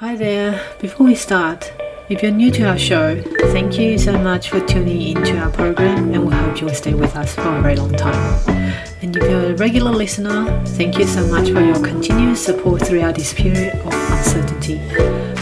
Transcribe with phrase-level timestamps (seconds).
[0.00, 0.58] Hi there.
[0.80, 1.74] Before we start,
[2.08, 3.20] if you're new to our show,
[3.52, 7.14] thank you so much for tuning into our program and we hope you'll stay with
[7.16, 8.16] us for a very long time.
[9.02, 13.16] And if you're a regular listener, thank you so much for your continuous support throughout
[13.16, 14.78] this period of uncertainty.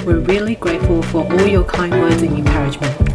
[0.05, 3.08] We're really grateful for all your kind words and encouragement.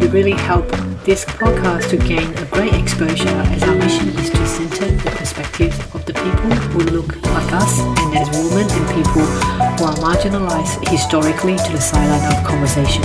[0.00, 0.68] You really help
[1.04, 5.78] this podcast to gain a great exposure as our mission is to center the perspectives
[5.94, 10.86] of the people who look like us and as women and people who are marginalized
[10.88, 13.02] historically to the sideline of conversation.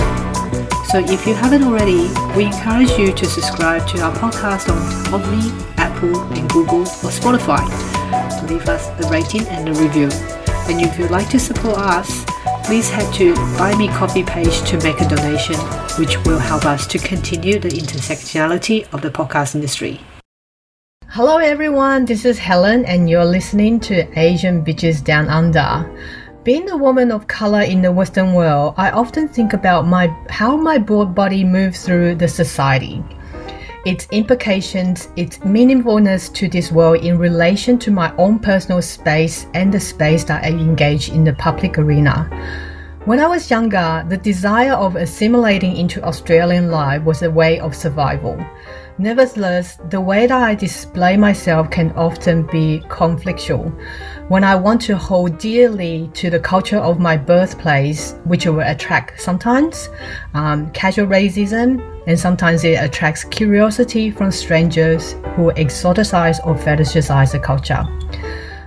[0.86, 5.50] So if you haven't already, we encourage you to subscribe to our podcast on Podme,
[5.76, 7.64] Apple, and Google or Spotify.
[8.48, 10.10] Leave us a rating and a review.
[10.68, 12.24] And if you'd like to support us,
[12.64, 15.54] please head to Buy Me Coffee page to make a donation,
[15.98, 20.00] which will help us to continue the intersectionality of the podcast industry.
[21.08, 25.84] Hello everyone, this is Helen and you're listening to Asian Bitches Down Under.
[26.42, 30.56] Being a woman of color in the Western world, I often think about my how
[30.56, 33.04] my broad body moves through the society
[33.84, 39.72] its implications, its meaningfulness to this world in relation to my own personal space and
[39.72, 42.28] the space that I engage in the public arena.
[43.04, 47.76] When I was younger, the desire of assimilating into Australian life was a way of
[47.76, 48.42] survival.
[48.98, 53.76] Nevertheless, the way that I display myself can often be conflictual.
[54.28, 59.20] When I want to hold dearly to the culture of my birthplace, which will attract
[59.20, 59.88] sometimes
[60.34, 67.40] um, casual racism, and sometimes it attracts curiosity from strangers who exoticize or fetishize the
[67.40, 67.84] culture.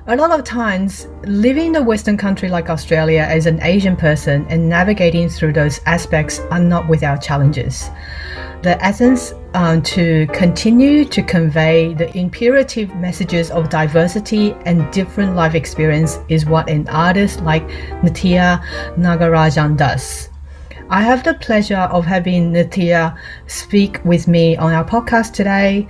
[0.08, 4.46] A lot of times, living in a Western country like Australia as an Asian person
[4.50, 7.90] and navigating through those aspects are not without challenges
[8.64, 15.54] the essence um, to continue to convey the imperative messages of diversity and different life
[15.54, 17.68] experience is what an artist like
[18.02, 18.62] Nithya
[18.96, 20.30] Nagarajan does.
[20.90, 25.88] I have the pleasure of having Nithya speak with me on our podcast today.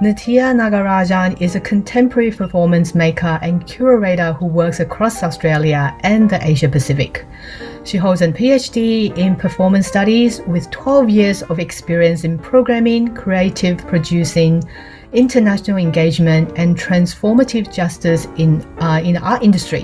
[0.00, 6.42] Nithya Nagarajan is a contemporary performance maker and curator who works across Australia and the
[6.42, 7.26] Asia Pacific.
[7.84, 13.76] She holds a PhD in performance studies with 12 years of experience in programming, creative
[13.88, 14.64] producing,
[15.12, 19.82] international engagement, and transformative justice in, uh, in the art industry.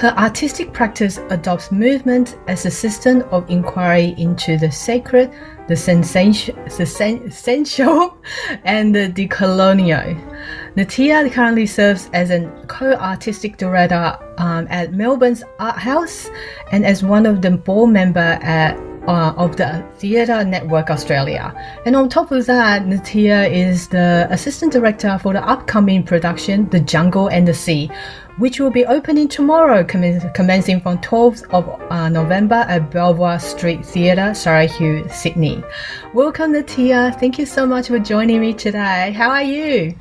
[0.00, 5.30] Her artistic practice adopts movement as a system of inquiry into the sacred,
[5.70, 6.56] the, sensation,
[8.64, 10.74] and the decolonial.
[10.74, 16.28] Nithya currently serves as a co-artistic director um, at Melbourne's Art House
[16.72, 18.76] and as one of the board member at
[19.06, 21.54] uh, of the Theatre Network Australia.
[21.86, 26.80] And on top of that, Nithya is the assistant director for the upcoming production The
[26.80, 27.90] Jungle and the Sea,
[28.38, 34.34] which will be opening tomorrow, commencing from 12th of uh, November at Belvoir Street Theatre,
[34.34, 34.68] Surry
[35.08, 35.62] Sydney.
[36.14, 37.18] Welcome, Nithya.
[37.18, 39.12] Thank you so much for joining me today.
[39.12, 39.94] How are you?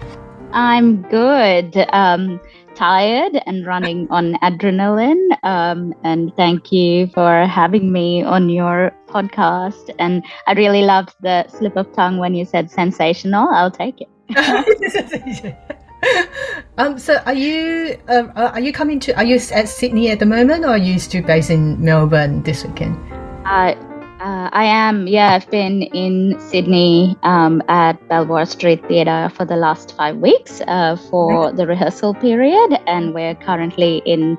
[0.52, 1.76] I'm good.
[1.94, 2.40] Um,
[2.76, 5.38] tired and running on adrenaline.
[5.44, 9.94] Um, and thank you for having me on your podcast.
[10.00, 13.50] And I really loved the slip of tongue when you said sensational.
[13.50, 15.56] I'll take it.
[16.78, 20.26] um, so are you uh, are you coming to are you at Sydney at the
[20.26, 22.98] moment or are you still based in Melbourne this weekend?
[23.46, 23.76] Uh,
[24.20, 25.34] uh, I am, yeah.
[25.34, 30.98] I've been in Sydney um, at Belvoir Street Theatre for the last five weeks uh,
[31.10, 34.38] for the rehearsal period, and we're currently in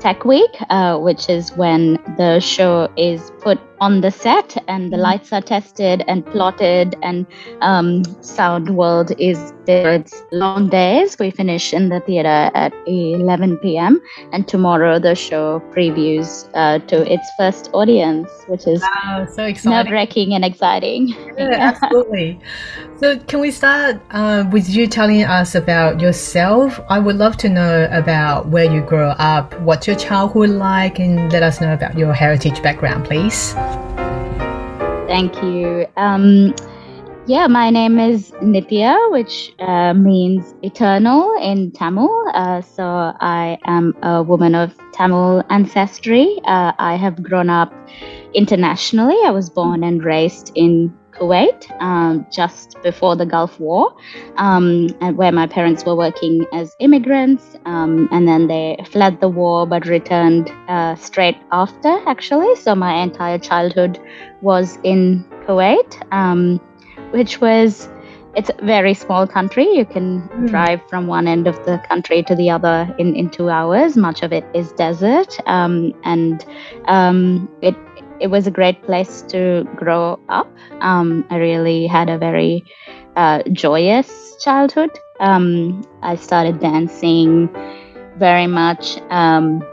[0.00, 4.96] Tech Week, uh, which is when the show is put on the set and the
[4.96, 5.02] mm-hmm.
[5.02, 7.26] lights are tested and plotted and
[7.60, 9.92] um, sound world is there.
[9.92, 11.18] It's long days.
[11.18, 14.00] We finish in the theater at 11 p.m
[14.32, 19.70] and tomorrow the show previews uh, to its first audience which is wow, so exciting.
[19.70, 21.14] nerve-wracking and exciting.
[21.40, 22.38] Yeah, absolutely.
[22.98, 26.78] So can we start uh, with you telling us about yourself?
[26.90, 31.32] I would love to know about where you grew up what's your childhood like and
[31.32, 33.54] let us know about your heritage background please
[35.06, 35.86] Thank you.
[35.96, 36.54] Um,
[37.26, 42.08] yeah, my name is Nithya, which uh, means eternal in Tamil.
[42.34, 42.84] Uh, so
[43.20, 46.40] I am a woman of Tamil ancestry.
[46.44, 47.72] Uh, I have grown up
[48.34, 49.16] internationally.
[49.24, 53.94] I was born and raised in Kuwait um, just before the Gulf War,
[54.36, 59.28] um, and where my parents were working as immigrants, um, and then they fled the
[59.28, 62.56] war but returned uh, straight after, actually.
[62.56, 64.00] So my entire childhood
[64.40, 66.58] was in Kuwait, um,
[67.10, 67.88] which was
[68.36, 69.68] it's a very small country.
[69.68, 70.48] You can mm.
[70.48, 73.96] drive from one end of the country to the other in, in two hours.
[73.96, 76.44] Much of it is desert, um, and
[76.86, 77.74] um, it
[78.20, 80.48] it was a great place to grow up.
[80.80, 82.64] Um, I really had a very
[83.16, 84.90] uh, joyous childhood.
[85.20, 87.48] Um, I started dancing
[88.18, 89.64] very much um,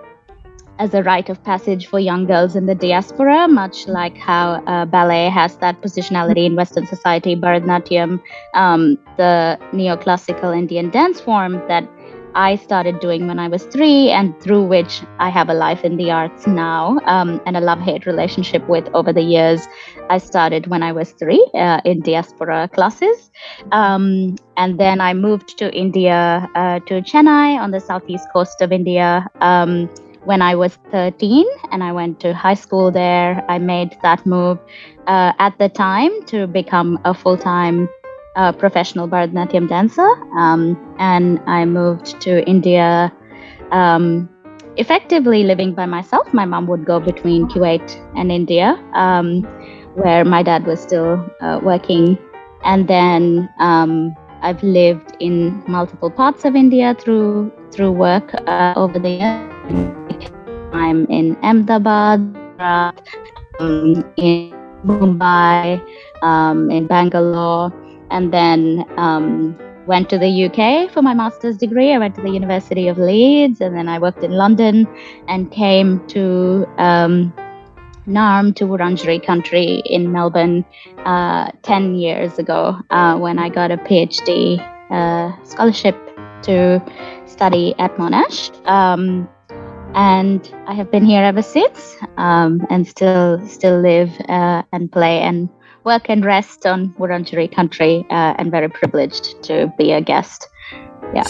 [0.79, 4.85] as a rite of passage for young girls in the diaspora, much like how uh,
[4.85, 8.21] ballet has that positionality in Western society, Bharatanatyam,
[8.53, 11.87] um, the neoclassical Indian dance form that
[12.37, 15.97] I started doing when I was three, and through which I have a life in
[15.97, 19.67] the arts now um, and a love hate relationship with over the years.
[20.11, 23.31] I started when I was three uh, in diaspora classes.
[23.71, 28.71] Um, and then I moved to India, uh, to Chennai on the southeast coast of
[28.71, 29.27] India.
[29.41, 29.89] Um,
[30.23, 33.43] when I was 13 and I went to high school there.
[33.47, 34.59] I made that move
[35.07, 37.87] uh, at the time to become a full time
[38.37, 40.07] a professional Bharatanatyam dancer,
[40.37, 43.11] um, and I moved to India.
[43.71, 44.29] Um,
[44.77, 46.31] effectively living by myself.
[46.33, 49.41] My mom would go between Kuwait and India, um,
[49.95, 52.17] where my dad was still uh, working,
[52.63, 58.99] and then um, I've lived in multiple parts of India through through work uh, over
[58.99, 59.49] the years.
[60.73, 62.21] I'm in Ahmedabad,
[62.59, 64.53] um, in
[64.85, 65.81] Mumbai,
[66.21, 67.73] um, in Bangalore
[68.11, 69.57] and then um,
[69.87, 71.93] went to the UK for my master's degree.
[71.93, 74.87] I went to the University of Leeds, and then I worked in London,
[75.27, 77.33] and came to um,
[78.07, 80.65] Naarm to Wurundjeri country in Melbourne
[81.05, 85.95] uh, ten years ago uh, when I got a PhD uh, scholarship
[86.43, 86.81] to
[87.25, 88.51] study at Monash.
[88.67, 89.27] Um,
[89.95, 95.21] and I have been here ever since, um, and still still live uh, and play
[95.21, 95.49] and
[95.87, 100.49] work and rest on Wurundjeri country uh, and very privileged to be a guest.
[101.15, 101.23] Yeah.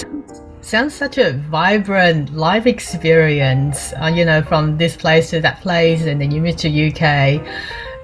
[0.62, 6.01] Sounds such a vibrant life experience, uh, you know, from this place to that place,
[6.07, 7.39] and then you moved to UK.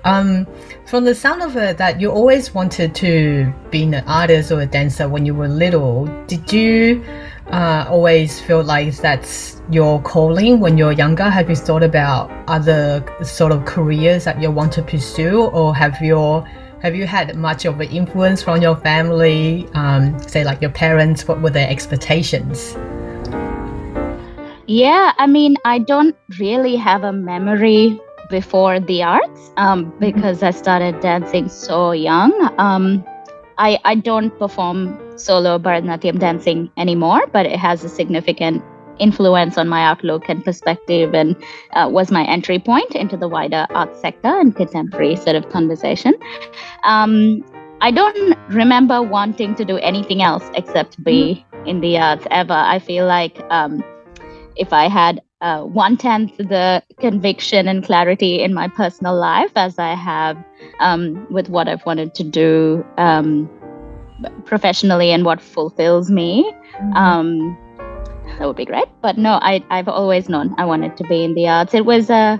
[0.05, 0.45] Um,
[0.85, 4.65] from the sound of it, that you always wanted to be an artist or a
[4.67, 6.05] dancer when you were little.
[6.27, 7.03] Did you
[7.47, 11.29] uh, always feel like that's your calling when you're younger?
[11.29, 16.01] Have you thought about other sort of careers that you want to pursue, or have
[16.01, 16.47] your
[16.81, 21.27] have you had much of an influence from your family, um, say like your parents?
[21.27, 22.75] What were their expectations?
[24.67, 27.99] Yeah, I mean, I don't really have a memory
[28.29, 29.99] before the arts um, mm-hmm.
[29.99, 32.31] because I started dancing so young.
[32.57, 33.05] Um,
[33.57, 38.63] I, I don't perform solo Bharatanatyam dancing anymore, but it has a significant
[38.99, 41.35] influence on my outlook and perspective and
[41.73, 46.13] uh, was my entry point into the wider art sector and contemporary sort of conversation.
[46.83, 47.43] Um,
[47.81, 51.67] I don't remember wanting to do anything else except be mm-hmm.
[51.67, 52.53] in the arts ever.
[52.53, 53.83] I feel like um,
[54.55, 59.77] if I had uh, one tenth the conviction and clarity in my personal life as
[59.77, 60.37] I have
[60.79, 63.49] um, with what I've wanted to do um,
[64.45, 66.49] professionally and what fulfills me.
[66.75, 66.93] Mm-hmm.
[68.39, 68.87] That would be great.
[69.01, 71.73] But no, I, I've always known I wanted to be in the arts.
[71.73, 72.37] It was, uh,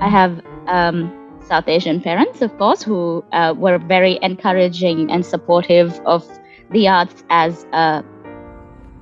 [0.00, 1.14] I have um,
[1.46, 6.26] South Asian parents, of course, who uh, were very encouraging and supportive of
[6.70, 8.04] the arts as a,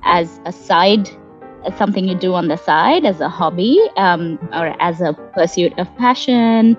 [0.03, 1.09] as a side
[1.65, 5.77] as something you do on the side as a hobby um, or as a pursuit
[5.77, 6.77] of passion.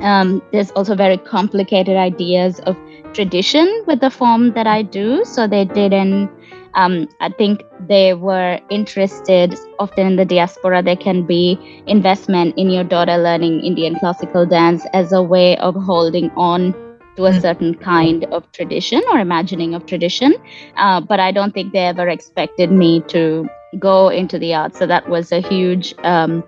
[0.00, 2.76] Um, there's also very complicated ideas of
[3.12, 5.24] tradition with the form that I do.
[5.24, 6.30] So they didn't,
[6.74, 12.70] um, I think they were interested, often in the diaspora, there can be investment in
[12.70, 16.72] your daughter learning Indian classical dance as a way of holding on
[17.16, 17.40] to a mm.
[17.40, 20.34] certain kind of tradition or imagining of tradition.
[20.76, 23.48] Uh, but I don't think they ever expected me to
[23.78, 24.78] go into the arts.
[24.78, 26.44] So that was a huge um,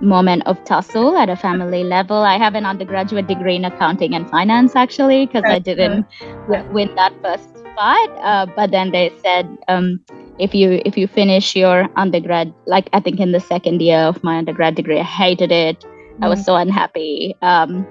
[0.00, 2.16] moment of tussle at a family level.
[2.16, 6.62] I have an undergraduate degree in accounting and finance actually because I didn't yeah.
[6.70, 8.10] win that first fight.
[8.22, 10.00] Uh, but then they said um,
[10.38, 14.22] if you if you finish your undergrad, like I think in the second year of
[14.22, 15.80] my undergrad degree, I hated it.
[15.80, 16.24] Mm.
[16.24, 16.44] I was mm.
[16.44, 17.36] so unhappy.
[17.42, 17.86] Um,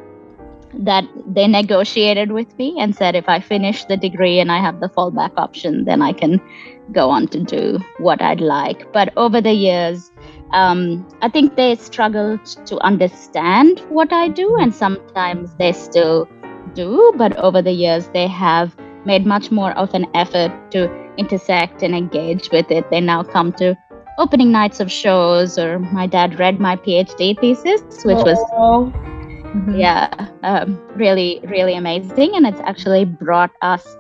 [0.76, 4.80] that they negotiated with me and said if I finish the degree and I have
[4.80, 6.42] the fallback option, then I can
[6.92, 8.92] go on to do what I'd like.
[8.92, 10.12] But over the years,
[10.54, 16.28] um, I think they struggled to understand what I do, and sometimes they still
[16.74, 17.14] do.
[17.18, 21.94] But over the years, they have made much more of an effort to intersect and
[21.96, 22.90] engage with it.
[22.90, 23.76] They now come to
[24.20, 29.76] opening nights of shows, or my dad read my PhD thesis, which was mm-hmm.
[29.76, 32.36] yeah, um, really, really amazing.
[32.36, 33.98] And it's actually brought us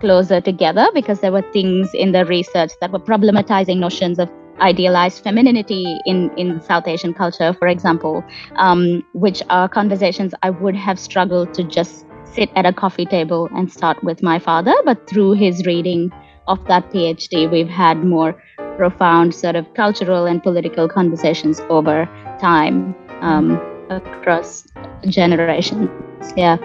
[0.00, 4.30] closer together because there were things in the research that were problematizing notions of
[4.60, 8.24] idealized femininity in, in South Asian culture, for example,
[8.56, 13.48] um, which are conversations I would have struggled to just sit at a coffee table
[13.54, 14.74] and start with my father.
[14.84, 16.10] But through his reading
[16.46, 18.40] of that PhD, we've had more
[18.76, 22.06] profound sort of cultural and political conversations over
[22.40, 24.66] time um, across
[25.08, 25.90] generations.
[26.36, 26.56] Yeah.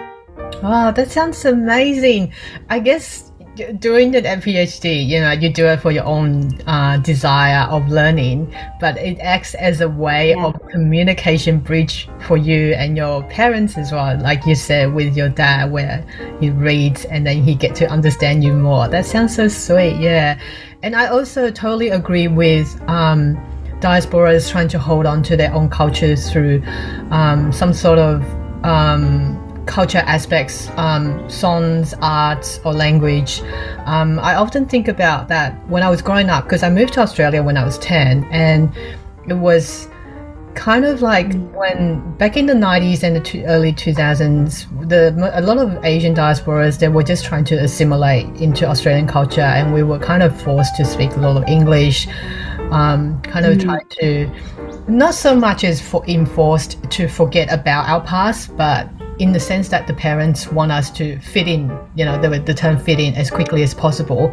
[0.62, 2.32] Wow, that sounds amazing.
[2.68, 3.29] I guess
[3.78, 8.54] doing the PhD, you know, you do it for your own uh, desire of learning,
[8.80, 10.44] but it acts as a way yeah.
[10.46, 14.18] of communication bridge for you and your parents as well.
[14.18, 16.04] Like you said with your dad, where
[16.40, 18.88] he reads and then he get to understand you more.
[18.88, 20.38] That sounds so sweet, yeah.
[20.82, 22.80] And I also totally agree with.
[22.88, 23.38] Um,
[23.80, 26.62] diasporas trying to hold on to their own cultures through
[27.10, 28.22] um, some sort of
[28.62, 33.40] um, culture aspects, um, songs, arts, or language.
[33.86, 37.00] Um, I often think about that when I was growing up because I moved to
[37.00, 38.76] Australia when I was 10 and
[39.28, 39.88] it was
[40.54, 45.40] kind of like when back in the 90s and the two, early 2000s the a
[45.40, 49.84] lot of asian diasporas they were just trying to assimilate into australian culture and we
[49.84, 52.08] were kind of forced to speak a lot of english
[52.72, 53.62] um, kind of mm.
[53.62, 54.28] try to
[54.88, 59.68] not so much as for enforced to forget about our past but in the sense
[59.68, 63.14] that the parents want us to fit in, you know, the, the term fit in
[63.14, 64.32] as quickly as possible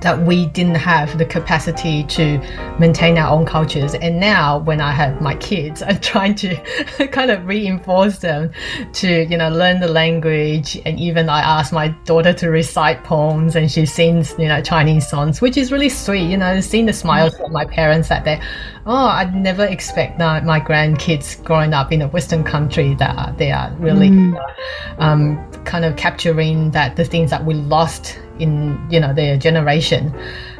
[0.00, 2.38] that we didn't have the capacity to
[2.78, 3.94] maintain our own cultures.
[3.94, 6.56] And now, when I have my kids, I'm trying to
[7.12, 8.52] kind of reinforce them
[8.94, 10.80] to, you know, learn the language.
[10.84, 15.08] And even I ask my daughter to recite poems, and she sings, you know, Chinese
[15.08, 16.30] songs, which is really sweet.
[16.30, 18.40] You know, seeing the smiles of my parents that they,
[18.86, 23.50] oh, I'd never expect that my grandkids growing up in a Western country that they
[23.50, 24.54] are really mm.
[24.98, 30.14] um, kind of capturing that the things that we lost in you know their generation.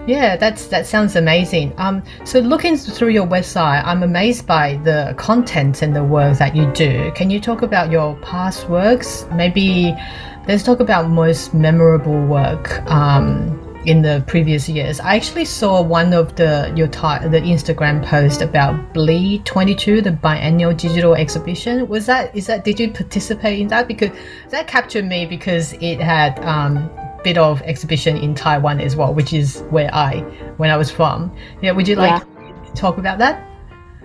[0.06, 1.73] Yeah, that's that sounds amazing.
[1.78, 6.54] Um, so looking through your website, I'm amazed by the content and the work that
[6.54, 7.11] you do.
[7.14, 9.26] Can you talk about your past works?
[9.33, 9.95] Maybe
[10.47, 12.80] let's talk about most memorable work.
[12.90, 14.99] Um, in the previous years.
[15.00, 20.75] I actually saw one of the your the Instagram post about Bleed 22, the biennial
[20.75, 21.87] digital exhibition.
[21.88, 23.87] Was that is that did you participate in that?
[23.88, 24.11] Because
[24.50, 26.90] that captured me because it had um,
[27.26, 30.21] bit of exhibition in Taiwan as well, which is where I
[30.62, 31.35] when I was from.
[31.61, 32.64] Yeah, would you like yeah.
[32.66, 33.42] to talk about that?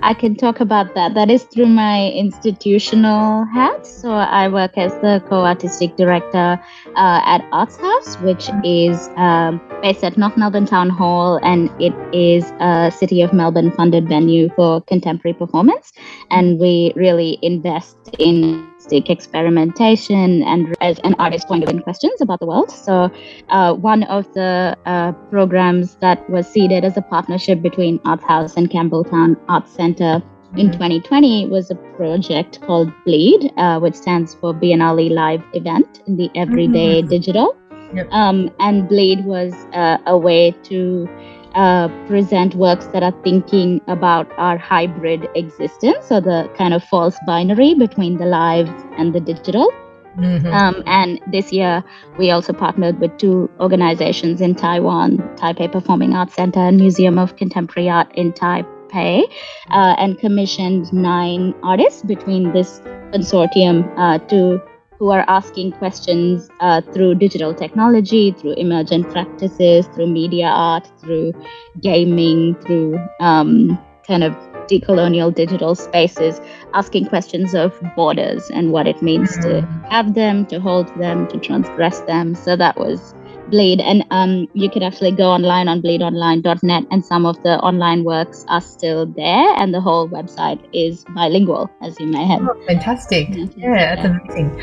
[0.04, 1.14] I can talk about that.
[1.14, 3.86] That is through my institutional hat.
[3.86, 6.60] So I work as the co-artistic director
[6.96, 11.94] uh, at Arts House, which is um, based at North Melbourne Town Hall, and it
[12.12, 15.94] is a City of Melbourne funded venue for contemporary performance.
[16.32, 22.40] And we really invest in experimentation and as an artist point of view questions about
[22.40, 22.72] the world.
[22.72, 23.12] So,
[23.50, 28.58] uh, one of the uh, programs that was seeded as a partnership between Arts House
[28.58, 30.22] and Campbelltown Arts Centre
[30.58, 31.52] in 2020 mm-hmm.
[31.52, 37.02] was a project called Bleed, uh, which stands for Biennale Live Event in the Everyday
[37.02, 37.10] mm-hmm.
[37.10, 37.58] Digital.
[37.94, 38.08] Yep.
[38.12, 41.08] Um, and Bleed was uh, a way to
[41.56, 47.18] uh, present works that are thinking about our hybrid existence, or the kind of false
[47.26, 49.72] binary between the live and the digital.
[50.18, 50.48] Mm-hmm.
[50.48, 51.84] Um, and this year,
[52.18, 57.38] we also partnered with two organizations in Taiwan Taipei Performing Arts Center and Museum of
[57.38, 59.24] Contemporary Art in Taipei,
[59.70, 62.82] uh, and commissioned nine artists between this
[63.14, 64.62] consortium uh, to
[65.02, 71.34] who are asking questions uh, through digital technology, through emergent practices, through media art, through
[71.80, 74.32] gaming, through um, kind of
[74.68, 76.40] decolonial digital spaces,
[76.76, 81.40] asking questions of borders and what it means to have them, to hold them, to
[81.40, 82.36] transgress them.
[82.36, 83.16] So that was
[83.52, 88.04] Bleed, and um, you can actually go online on bleedonline.net, and some of the online
[88.04, 92.42] works are still there, and the whole website is bilingual, as you may have.
[92.42, 93.28] Oh, fantastic!
[93.58, 94.62] Yeah, that's amazing.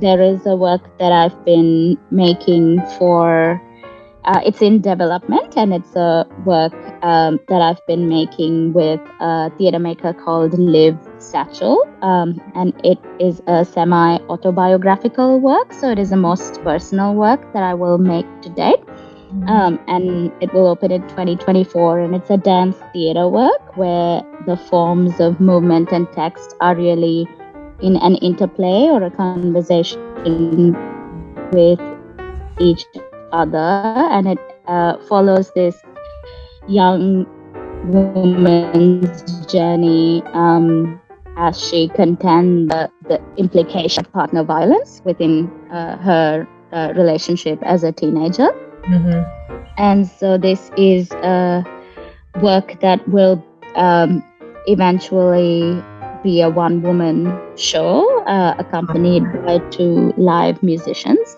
[0.00, 3.60] There is a work that I've been making for
[4.24, 6.72] uh, it's in development and it's a work
[7.02, 11.78] um, that I've been making with a theater maker called Liv Satchell.
[12.02, 17.52] Um, and it is a semi autobiographical work, so it is the most personal work
[17.52, 18.82] that I will make to date.
[19.46, 22.00] Um, and it will open in 2024.
[22.00, 27.26] And it's a dance theater work where the forms of movement and text are really
[27.80, 30.76] in an interplay or a conversation
[31.52, 31.80] with
[32.60, 32.84] each
[33.32, 35.76] other, and it uh, follows this
[36.68, 37.26] young
[37.84, 41.00] woman's journey um,
[41.36, 47.84] as she contends the, the implication of partner violence within uh, her uh, relationship as
[47.84, 48.48] a teenager.
[48.88, 49.64] Mm-hmm.
[49.78, 51.64] And so this is a
[52.40, 54.22] work that will um,
[54.66, 55.82] eventually
[56.22, 61.36] be a one woman show uh, accompanied by two live musicians.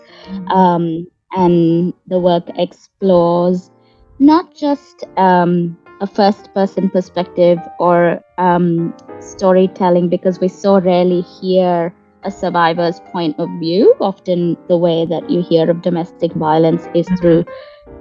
[0.48, 3.70] Um, and the work explores
[4.18, 11.94] not just um, a first person perspective or um, storytelling because we so rarely hear
[12.24, 13.94] a survivor's point of view.
[14.00, 17.44] Often, the way that you hear of domestic violence is through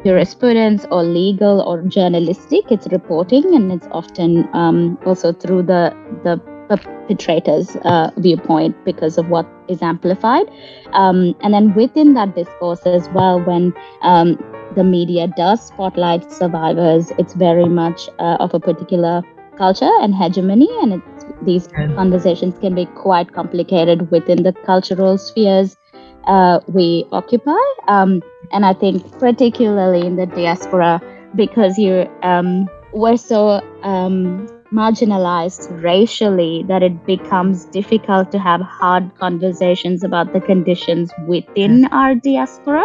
[0.06, 2.72] jurisprudence or legal or journalistic.
[2.72, 6.42] It's reporting, and it's often um, also through the the
[6.78, 10.48] perpetrator's uh, viewpoint because of what is amplified.
[10.94, 14.38] Um, and then within that discourse as well, when um,
[14.76, 19.24] the media does spotlight survivors, it's very much uh, of a particular
[19.58, 21.02] culture and hegemony, and
[21.44, 25.78] these conversations can be quite complicated within the cultural spheres
[26.26, 27.60] uh, we occupy.
[27.88, 31.02] Um, and I think particularly in the diaspora,
[31.36, 39.12] because you um, we're so um, marginalized racially that it becomes difficult to have hard
[39.20, 42.84] conversations about the conditions within our diaspora.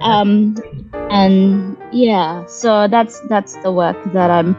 [0.00, 0.56] Um,
[1.10, 4.56] and yeah so that's that's the work that i'm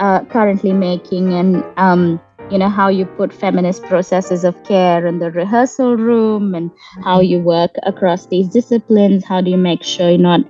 [0.00, 1.32] uh, currently making.
[1.34, 6.54] And um, you know how you put feminist processes of care in the rehearsal room
[6.54, 6.70] and
[7.04, 10.40] how you work across these disciplines how do you make sure you're not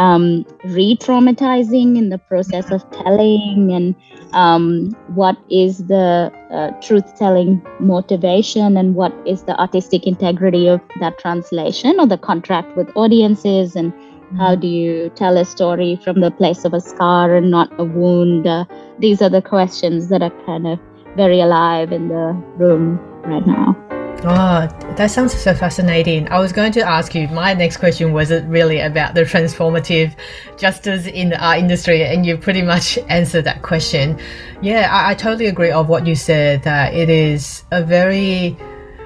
[0.00, 3.94] um, re-traumatizing in the process of telling and
[4.32, 11.18] um, what is the uh, truth-telling motivation and what is the artistic integrity of that
[11.18, 13.92] translation or the contract with audiences and
[14.38, 17.84] how do you tell a story from the place of a scar and not a
[17.84, 18.46] wound?
[18.46, 18.64] Uh,
[18.98, 20.78] these are the questions that are kind of
[21.14, 26.28] very alive in the room right now Oh, that sounds so fascinating.
[26.28, 30.14] I was going to ask you, my next question was really about the transformative
[30.58, 34.20] justice in the art industry, and you pretty much answered that question.
[34.60, 38.58] Yeah, I, I totally agree of what you said that it is a very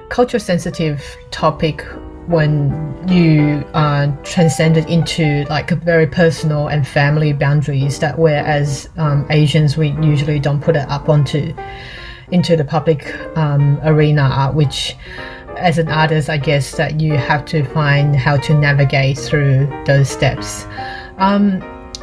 [0.09, 1.83] culture sensitive topic
[2.27, 2.73] when
[3.07, 9.27] you uh, transcend it into like a very personal and family boundaries that whereas um,
[9.31, 11.55] Asians we usually don't put it up onto
[12.31, 14.97] into the public um, arena, which
[15.57, 20.09] as an artist, I guess that you have to find how to navigate through those
[20.09, 20.67] steps.
[21.19, 21.63] Um,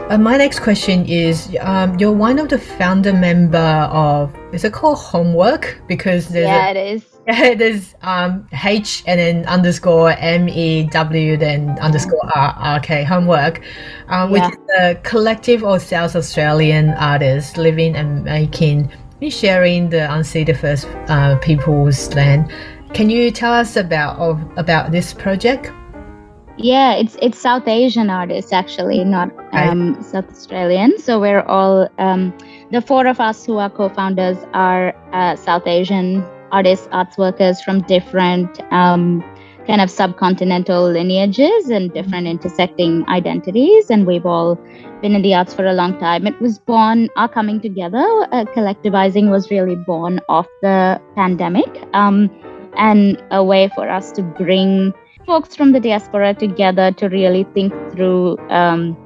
[0.09, 4.73] uh, my next question is um, you're one of the founder member of is it
[4.73, 5.81] called homework?
[5.87, 7.05] Because there's yeah a, it is.
[7.27, 13.03] yeah there's um, H and then underscore M E W then underscore R R K
[13.03, 13.61] homework
[14.07, 18.91] um, which is a collective of South Australian artists living and making
[19.29, 22.51] sharing the unceded First uh, Peoples land.
[22.93, 25.71] Can you tell us about of, about this project?
[26.57, 30.03] Yeah, it's it's South Asian artists actually, not um, right.
[30.03, 30.97] South Australian.
[30.99, 32.33] So we're all um,
[32.71, 37.81] the four of us who are co-founders are uh, South Asian artists, arts workers from
[37.81, 39.23] different um,
[39.67, 44.55] kind of subcontinental lineages and different intersecting identities, and we've all
[45.01, 46.27] been in the arts for a long time.
[46.27, 52.29] It was born, our coming together, uh, collectivizing was really born of the pandemic um,
[52.77, 54.93] and a way for us to bring
[55.25, 58.97] folks from the diaspora together to really think through um,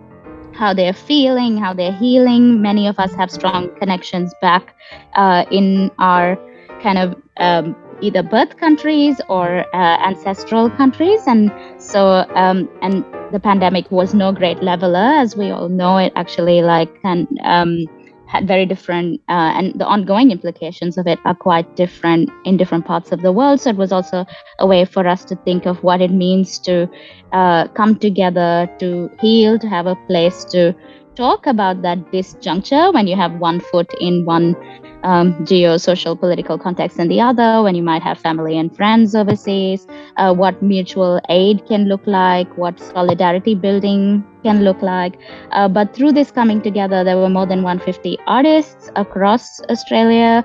[0.53, 2.61] how they're feeling, how they're healing.
[2.61, 4.75] Many of us have strong connections back
[5.15, 6.37] uh, in our
[6.81, 11.21] kind of um, either birth countries or uh, ancestral countries.
[11.27, 15.97] And so um, and the pandemic was no great leveler as we all know.
[15.97, 17.85] It actually like and um,
[18.27, 22.85] had very different uh, and the ongoing implications of it are quite different in different
[22.85, 23.61] parts of the world.
[23.61, 24.25] So it was also
[24.59, 26.89] a way for us to think of what it means to
[27.31, 30.73] uh, come together to heal to have a place to
[31.15, 34.55] talk about that disjuncture when you have one foot in one
[35.03, 39.85] um, geo-social political context and the other, when you might have family and friends overseas,
[40.17, 45.17] uh, what mutual aid can look like, what solidarity building can look like.
[45.51, 50.43] Uh, but through this coming together, there were more than 150 artists across Australia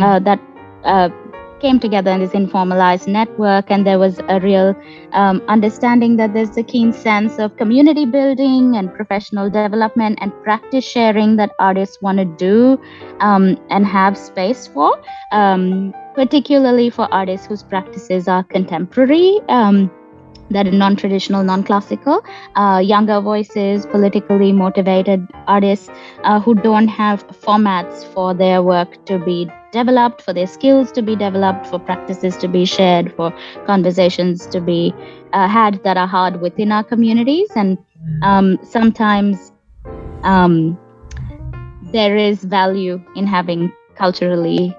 [0.00, 0.40] uh, that
[0.84, 1.08] uh,
[1.60, 4.74] came together in this informalized network, and there was a real
[5.12, 10.84] um, understanding that there's a keen sense of community building and professional development and practice
[10.84, 12.80] sharing that artists want to do
[13.20, 14.98] um, and have space for,
[15.32, 19.40] um, particularly for artists whose practices are contemporary.
[19.48, 19.90] Um,
[20.50, 22.24] that are non-traditional non-classical
[22.56, 25.88] uh, younger voices politically motivated artists
[26.24, 31.02] uh, who don't have formats for their work to be developed, for their skills to
[31.02, 33.32] be developed, for practices to be shared, for
[33.66, 34.94] conversations to be
[35.32, 37.50] uh, had that are hard within our communities.
[37.56, 37.78] And
[38.22, 39.52] um, sometimes
[40.22, 40.78] um,
[41.92, 44.74] there is value in having culturally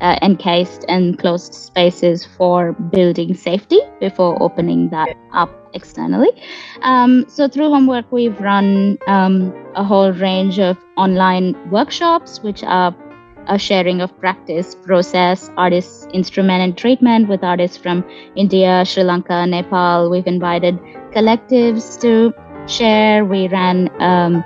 [0.00, 6.30] uh, encased and closed spaces for building safety before opening that up externally.
[6.82, 12.94] Um, so, through homework, we've run um, a whole range of online workshops, which are
[13.46, 18.04] a sharing of practice, process, artists, instrument, and treatment with artists from
[18.36, 20.10] India, Sri Lanka, Nepal.
[20.10, 20.78] We've invited
[21.12, 22.32] collectives to
[22.66, 23.24] share.
[23.24, 24.44] We ran um,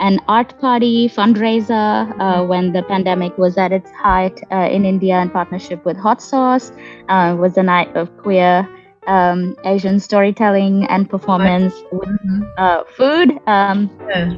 [0.00, 5.20] an art party fundraiser uh, when the pandemic was at its height uh, in India
[5.20, 6.72] in partnership with Hot Sauce.
[7.08, 8.68] Uh, was a night of queer
[9.06, 12.42] um, Asian storytelling and performance with mm-hmm.
[12.56, 13.38] uh, food.
[13.46, 14.36] Um, yeah.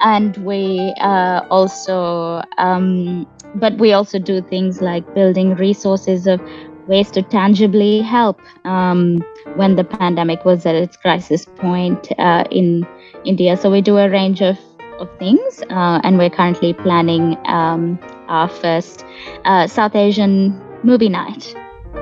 [0.00, 6.40] And we uh, also, um, but we also do things like building resources of
[6.86, 9.24] ways to tangibly help um,
[9.56, 12.86] when the pandemic was at its crisis point uh, in
[13.24, 13.56] India.
[13.56, 14.58] So we do a range of,
[14.98, 19.04] of things, uh, and we're currently planning um, our first
[19.44, 21.54] uh, South Asian movie night.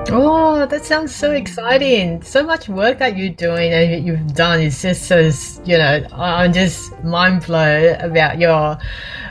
[0.09, 2.21] Oh, that sounds so exciting.
[2.21, 5.31] So much work that you're doing and you've done is just so,
[5.65, 8.77] you know, I'm just mind blown about your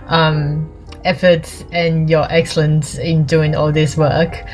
[0.06, 0.72] um,
[1.04, 4.44] efforts and your excellence in doing all this work.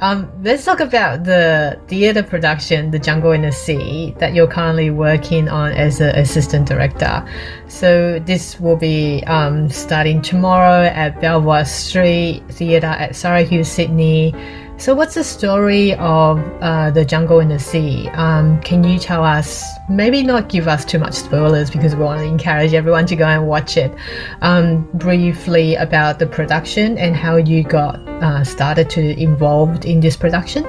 [0.00, 4.90] Um, let's talk about the theatre production, The Jungle in the Sea, that you're currently
[4.90, 7.26] working on as an assistant director.
[7.66, 14.34] So this will be um, starting tomorrow at Belvoir Street Theatre at Hills, Sydney.
[14.78, 18.08] So, what's the story of uh, the jungle in the sea?
[18.10, 19.64] Um, can you tell us?
[19.90, 23.26] Maybe not give us too much spoilers because we want to encourage everyone to go
[23.26, 23.92] and watch it.
[24.40, 30.16] Um, briefly about the production and how you got uh, started to involved in this
[30.16, 30.62] production.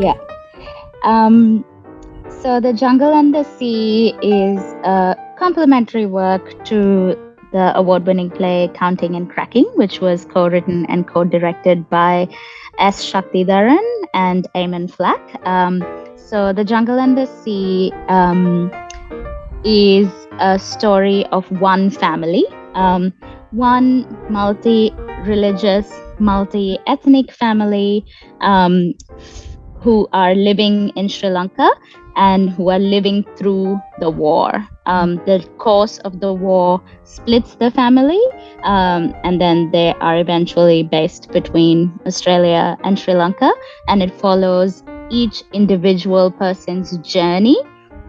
[0.00, 0.14] Yeah.
[1.04, 1.62] Um,
[2.40, 9.14] so, the jungle and the sea is a complementary work to the award-winning play Counting
[9.14, 12.28] and Cracking, which was co-written and co-directed by
[12.78, 13.04] S.
[13.04, 13.84] Shakthidharan
[14.14, 15.20] and Eamon Flack.
[15.46, 15.84] Um,
[16.16, 18.70] so, The Jungle and the Sea um,
[19.64, 20.08] is
[20.38, 23.12] a story of one family, um,
[23.50, 24.92] one multi
[25.24, 28.04] religious, multi ethnic family
[28.40, 28.94] um,
[29.80, 31.70] who are living in Sri Lanka
[32.16, 34.66] and who are living through the war.
[34.86, 38.20] Um, the course of the war splits the family,
[38.62, 43.50] um, and then they are eventually based between Australia and Sri Lanka,
[43.88, 47.56] and it follows each individual person's journey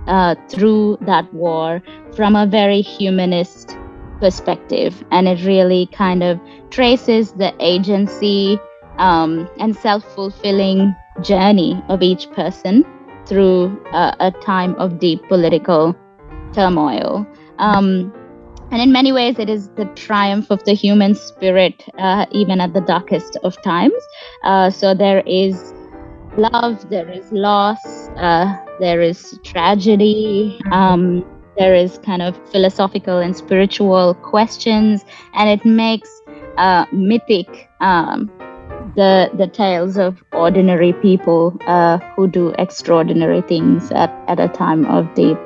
[0.08, 1.82] uh, through that war
[2.16, 3.78] from a very humanist
[4.20, 8.60] perspective, and it really kind of traces the agency
[8.98, 12.86] um, and self fulfilling journey of each person
[13.26, 15.96] through uh, a time of deep political
[16.54, 17.26] turmoil.
[17.60, 18.14] Um,
[18.72, 22.74] and in many ways, it is the triumph of the human spirit, uh, even at
[22.74, 24.02] the darkest of times.
[24.44, 25.74] Uh, so there is
[26.38, 27.84] love, there is loss,
[28.16, 31.26] uh, there is tragedy, um,
[31.58, 36.10] there is kind of philosophical and spiritual questions, and it makes
[36.58, 38.32] uh, mythic um,
[38.96, 44.86] the the tales of ordinary people uh, who do extraordinary things at, at a time
[44.86, 45.38] of deep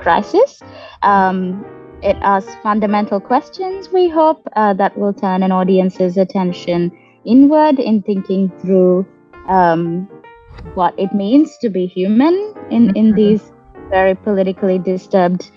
[0.00, 0.60] crisis.
[1.02, 1.64] Um,
[2.02, 6.90] it asks fundamental questions, we hope, uh, that will turn an audience's attention
[7.24, 9.06] inward in thinking through
[9.48, 10.08] um,
[10.74, 12.34] what it means to be human
[12.70, 13.16] in, in mm-hmm.
[13.16, 13.52] these
[13.88, 15.50] very politically disturbed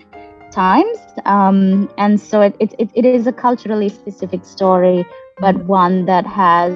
[0.51, 0.99] times.
[1.25, 5.03] Um, and so it, it, it is a culturally specific story,
[5.39, 6.73] but one that has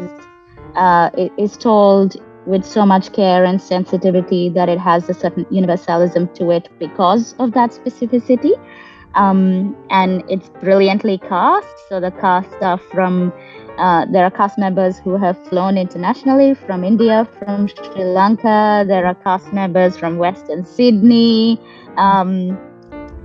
[0.75, 6.27] uh, is told with so much care and sensitivity that it has a certain universalism
[6.35, 8.53] to it because of that specificity.
[9.15, 11.67] Um, and it's brilliantly cast.
[11.89, 13.33] So the cast are from,
[13.77, 18.85] uh, there are cast members who have flown internationally from India, from Sri Lanka.
[18.87, 21.59] There are cast members from Western Sydney.
[21.97, 22.57] Um,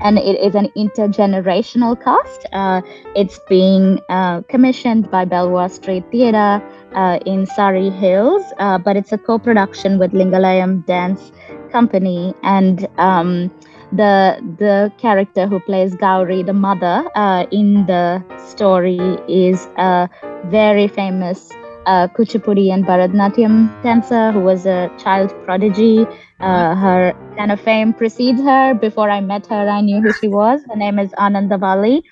[0.00, 2.46] and it is an intergenerational cast.
[2.52, 2.82] Uh,
[3.14, 6.62] it's being uh, commissioned by Belvoir Street Theatre
[6.94, 11.32] uh, in Surry Hills, uh, but it's a co-production with Lingalayam Dance
[11.70, 13.50] Company, and um,
[13.92, 20.08] the the character who plays Gauri, the mother uh, in the story, is a
[20.46, 21.50] very famous
[21.86, 26.06] uh, Kuchipudi and Bharatanatyam dancer who was a child prodigy.
[26.40, 28.74] Uh, her kind of fame precedes her.
[28.74, 30.60] Before I met her, I knew who she was.
[30.68, 32.02] Her name is Anandavalli,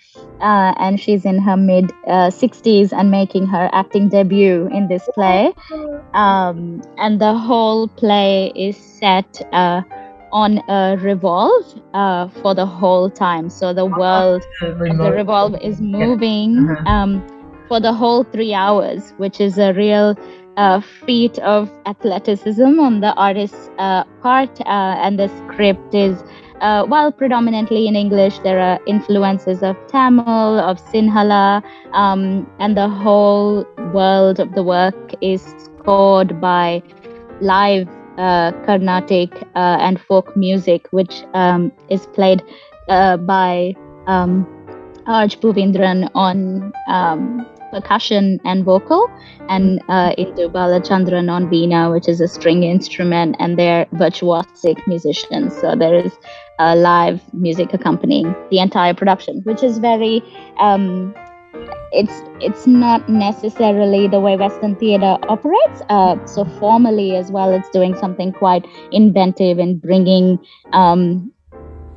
[0.41, 5.09] uh, and she's in her mid 60s uh, and making her acting debut in this
[5.15, 5.53] play.
[6.15, 9.83] Um, and the whole play is set uh,
[10.33, 13.51] on a revolve uh, for the whole time.
[13.51, 16.69] So the world of the revolve is moving.
[16.71, 16.91] Uh-huh.
[16.91, 17.39] Um,
[17.73, 20.15] for the whole three hours, which is a real
[20.57, 24.61] uh, feat of athleticism on the artist's uh, part.
[24.61, 26.23] Uh, and the script is,
[26.61, 31.63] uh, while predominantly in English, there are influences of Tamil, of Sinhala,
[31.93, 36.83] um, and the whole world of the work is scored by
[37.41, 37.89] live
[38.19, 42.43] uh, Carnatic and folk music, which um, is played
[42.87, 43.75] by
[44.07, 44.47] um,
[45.07, 49.11] Arj Buvindran on um, percussion and vocal,
[49.49, 55.59] and uh, Indu Balachandran on Veena, which is a string instrument, and they're virtuosic musicians.
[55.61, 56.13] So there is
[56.59, 60.23] a live music accompanying the entire production, which is very.
[60.59, 61.15] Um,
[61.95, 65.83] it's it's not necessarily the way Western theatre operates.
[65.91, 70.39] Uh, so formally as well, it's doing something quite inventive and bringing
[70.73, 71.31] um,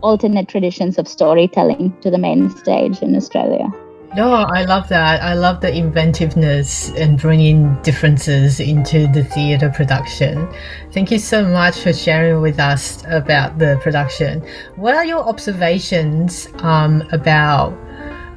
[0.02, 3.72] alternate traditions of storytelling to the main stage in Australia.
[4.14, 5.22] No, I love that.
[5.22, 10.48] I love the inventiveness and bringing differences into the theatre production.
[10.92, 14.42] Thank you so much for sharing with us about the production.
[14.76, 17.74] What are your observations um, about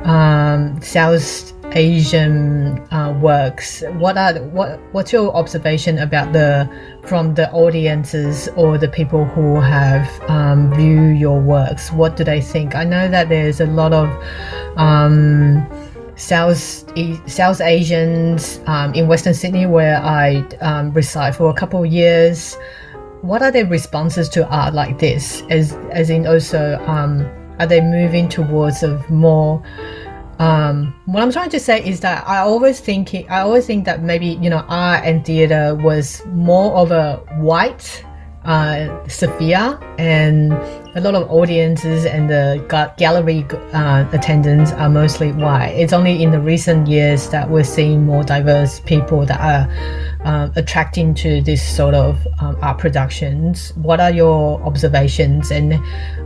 [0.00, 3.82] um, South Asian uh, works?
[3.98, 6.68] What are what What's your observation about the
[7.04, 11.92] from the audiences or the people who have um, view your works?
[11.92, 12.74] What do they think?
[12.74, 14.08] I know that there's a lot of
[14.76, 15.66] um,
[16.16, 16.58] South
[17.26, 22.56] South Asians um, in Western Sydney where I um, reside for a couple of years.
[23.20, 25.42] What are their responses to art like this?
[25.50, 27.26] As as in also um,
[27.58, 29.62] are they moving towards a more
[30.38, 34.02] um, what I'm trying to say is that I always think I always think that
[34.02, 38.04] maybe you know art and theater was more of a white
[38.44, 40.52] uh, sphere, and
[40.94, 42.64] a lot of audiences and the
[42.96, 45.72] gallery uh, attendants are mostly white.
[45.72, 49.68] It's only in the recent years that we're seeing more diverse people that are
[50.24, 53.72] uh, attracting to this sort of um, art productions.
[53.76, 55.74] What are your observations, and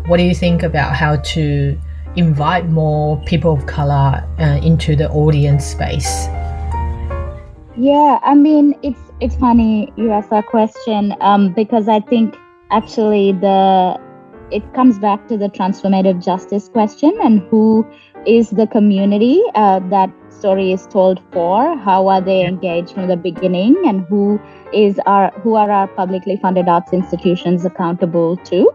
[0.06, 1.78] what do you think about how to
[2.16, 6.26] invite more people of color uh, into the audience space?
[7.76, 12.36] Yeah, I mean, it's it's funny you ask that question um, because I think
[12.70, 13.98] actually the
[14.50, 17.86] it comes back to the transformative justice question and who
[18.26, 23.16] is the community uh, that story is told for how are they engaged from the
[23.16, 24.40] beginning and who
[24.72, 28.68] is our who are our publicly funded arts institutions accountable to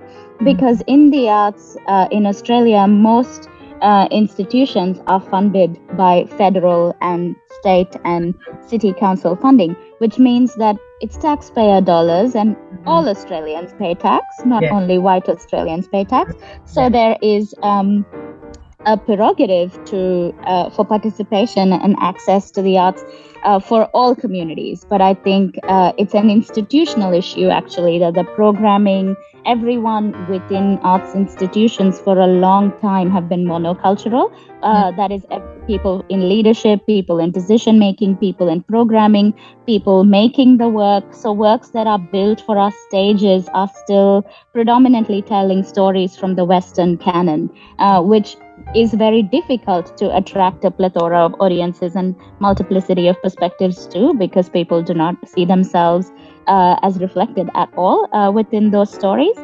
[0.43, 3.49] because in the arts uh, in Australia, most
[3.81, 8.36] uh, institutions are funded by federal and state and
[8.67, 12.88] city council funding, which means that it's taxpayer dollars and mm-hmm.
[12.88, 14.73] all Australians pay tax, not yeah.
[14.73, 16.33] only white Australians pay tax.
[16.65, 16.89] So yeah.
[16.89, 18.05] there is um,
[18.88, 23.04] a prerogative to uh, for participation and access to the arts
[23.43, 24.86] uh, for all communities.
[24.89, 31.15] But I think uh, it's an institutional issue actually that the programming everyone within arts
[31.15, 34.32] institutions for a long time have been monocultural.
[34.63, 34.97] Uh, mm.
[34.97, 35.23] that is,
[35.67, 39.34] people in leadership, people in decision making, people in programming,
[39.65, 41.13] people making the work.
[41.13, 46.43] So, works that are built for our stages are still predominantly telling stories from the
[46.43, 48.36] Western canon, uh, which
[48.75, 54.49] is very difficult to attract a plethora of audiences and multiplicity of perspectives too, because
[54.49, 56.12] people do not see themselves
[56.47, 59.36] uh, as reflected at all uh, within those stories.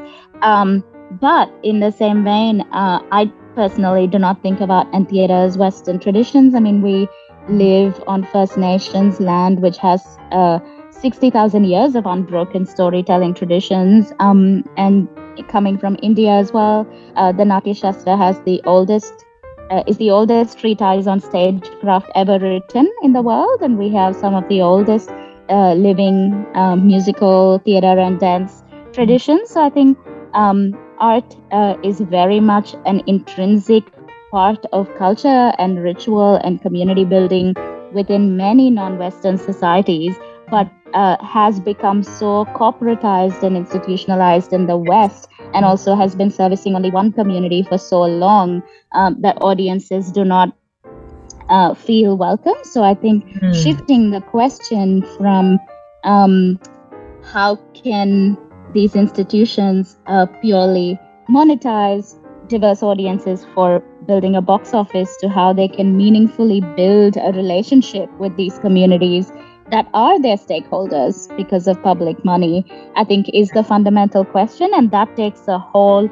[0.41, 0.83] Um,
[1.21, 5.99] but in the same vein, uh, I personally do not think about theater as Western
[5.99, 6.55] traditions.
[6.55, 7.07] I mean, we
[7.49, 10.59] live on First Nations land, which has uh,
[11.03, 14.13] 60,000 years of unbroken storytelling traditions.
[14.19, 15.09] Um, and
[15.49, 16.87] coming from India as well,
[17.17, 19.13] uh, the Natya Shastra has the oldest.
[19.69, 24.15] Uh, is the oldest treatise on stagecraft ever written in the world, and we have
[24.15, 25.09] some of the oldest
[25.49, 28.61] uh, living um, musical theater and dance
[28.93, 29.49] traditions.
[29.49, 29.97] So I think
[30.33, 33.83] um, art uh, is very much an intrinsic
[34.31, 37.55] part of culture and ritual and community building
[37.93, 40.15] within many non-Western societies,
[40.49, 46.29] but uh, has become so corporatized and institutionalized in the West, and also has been
[46.29, 48.61] servicing only one community for so long
[48.93, 50.55] um, that audiences do not
[51.49, 52.55] uh, feel welcome.
[52.63, 53.63] So I think mm.
[53.63, 55.59] shifting the question from
[56.03, 56.59] um,
[57.23, 58.37] how can
[58.73, 65.67] these institutions uh, purely monetize diverse audiences for building a box office to how they
[65.67, 69.31] can meaningfully build a relationship with these communities
[69.73, 72.63] that are their stakeholders because of public money,
[72.95, 74.69] I think is the fundamental question.
[74.75, 76.07] And that takes a whole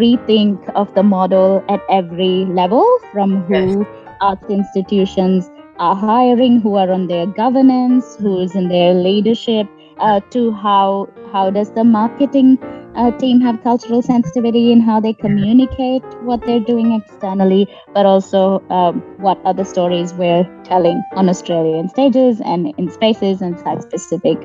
[0.00, 3.86] rethink of the model at every level from who
[4.20, 9.66] arts institutions are hiring, who are on their governance, who is in their leadership,
[9.98, 12.58] uh, to how how does the marketing
[12.96, 18.62] uh, team have cultural sensitivity in how they communicate what they're doing externally, but also
[18.70, 24.38] um, what other stories we're telling on Australian stages and in spaces and site specific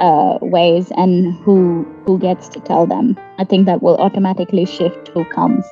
[0.00, 3.16] uh, ways, and who who gets to tell them.
[3.38, 5.64] I think that will automatically shift who comes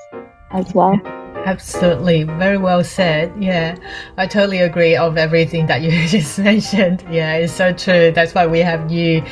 [0.51, 1.01] as well.
[1.45, 3.31] Absolutely, very well said.
[3.39, 3.77] Yeah,
[4.17, 7.05] I totally agree of everything that you just mentioned.
[7.11, 8.13] Yeah, it's so true.
[8.13, 9.23] That's why we have you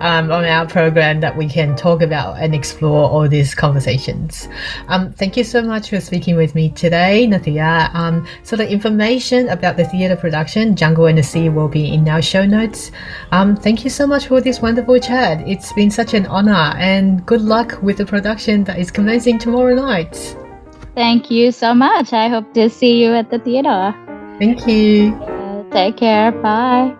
[0.00, 4.48] um, on our program that we can talk about and explore all these conversations.
[4.88, 7.94] Um, thank you so much for speaking with me today, Nithya.
[7.94, 12.08] Um, so the information about the theatre production Jungle and the Sea will be in
[12.08, 12.90] our show notes.
[13.30, 15.46] Um, thank you so much for this wonderful chat.
[15.46, 19.74] It's been such an honor, and good luck with the production that is commencing tomorrow
[19.76, 20.36] night.
[21.00, 22.12] Thank you so much.
[22.12, 23.94] I hope to see you at the theater.
[24.38, 25.14] Thank you.
[25.14, 26.30] Uh, take care.
[26.30, 26.94] Bye.